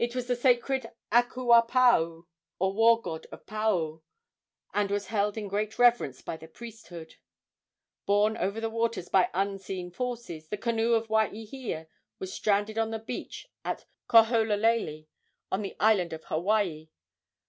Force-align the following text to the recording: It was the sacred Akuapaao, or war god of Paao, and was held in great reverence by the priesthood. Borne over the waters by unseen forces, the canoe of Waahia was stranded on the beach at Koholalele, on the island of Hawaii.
It 0.00 0.16
was 0.16 0.26
the 0.26 0.34
sacred 0.34 0.90
Akuapaao, 1.12 2.24
or 2.58 2.72
war 2.72 3.00
god 3.00 3.28
of 3.30 3.46
Paao, 3.46 4.02
and 4.74 4.90
was 4.90 5.06
held 5.14 5.36
in 5.38 5.46
great 5.46 5.78
reverence 5.78 6.20
by 6.22 6.36
the 6.36 6.48
priesthood. 6.48 7.14
Borne 8.04 8.36
over 8.36 8.60
the 8.60 8.68
waters 8.68 9.08
by 9.08 9.30
unseen 9.32 9.92
forces, 9.92 10.48
the 10.48 10.58
canoe 10.58 10.94
of 10.94 11.06
Waahia 11.06 11.86
was 12.18 12.32
stranded 12.34 12.78
on 12.78 12.90
the 12.90 12.98
beach 12.98 13.46
at 13.64 13.84
Koholalele, 14.08 15.06
on 15.52 15.62
the 15.62 15.76
island 15.78 16.12
of 16.12 16.24
Hawaii. 16.24 16.88